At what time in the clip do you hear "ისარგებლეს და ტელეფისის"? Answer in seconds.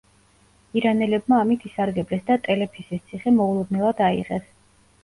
1.71-3.07